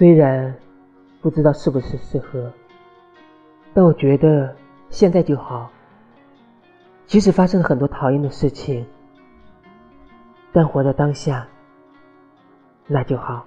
[0.00, 0.56] 虽然
[1.20, 2.50] 不知道是不是适合
[3.74, 4.56] 但我觉得
[4.88, 5.70] 现在就好。
[7.04, 8.86] 即使发生了很多讨厌的事情
[10.54, 11.46] 但活在当下
[12.86, 13.44] 那就好。